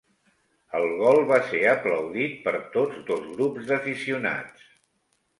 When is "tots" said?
2.77-3.03